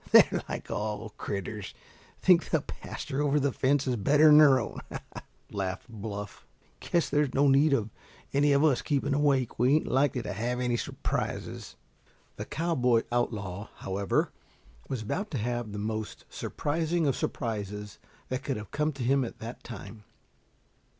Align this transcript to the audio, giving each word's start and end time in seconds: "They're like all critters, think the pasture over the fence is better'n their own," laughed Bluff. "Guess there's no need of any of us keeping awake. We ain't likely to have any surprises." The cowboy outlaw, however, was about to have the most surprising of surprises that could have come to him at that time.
"They're 0.11 0.41
like 0.49 0.71
all 0.71 1.09
critters, 1.11 1.75
think 2.19 2.49
the 2.49 2.61
pasture 2.61 3.21
over 3.21 3.39
the 3.39 3.51
fence 3.51 3.85
is 3.85 3.97
better'n 3.97 4.39
their 4.39 4.59
own," 4.59 4.79
laughed 5.51 5.87
Bluff. 5.89 6.47
"Guess 6.79 7.11
there's 7.11 7.35
no 7.35 7.47
need 7.47 7.71
of 7.71 7.91
any 8.33 8.51
of 8.51 8.63
us 8.65 8.81
keeping 8.81 9.13
awake. 9.13 9.59
We 9.59 9.75
ain't 9.75 9.85
likely 9.87 10.23
to 10.23 10.33
have 10.33 10.59
any 10.59 10.75
surprises." 10.75 11.75
The 12.37 12.45
cowboy 12.45 13.03
outlaw, 13.11 13.69
however, 13.75 14.31
was 14.89 15.03
about 15.03 15.29
to 15.33 15.37
have 15.37 15.71
the 15.71 15.77
most 15.77 16.25
surprising 16.29 17.05
of 17.05 17.15
surprises 17.15 17.99
that 18.29 18.41
could 18.41 18.57
have 18.57 18.71
come 18.71 18.91
to 18.93 19.03
him 19.03 19.23
at 19.23 19.37
that 19.37 19.63
time. 19.63 20.03